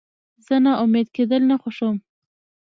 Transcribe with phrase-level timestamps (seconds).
[0.45, 1.97] زه ناامیده کېدل نه خوښوم.